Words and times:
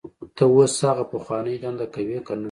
ته 0.35 0.43
اوس 0.53 0.73
هم 0.81 0.85
هغه 0.91 1.03
پخوانۍ 1.13 1.55
دنده 1.63 1.85
کوې 1.93 2.19
کنه 2.25 2.39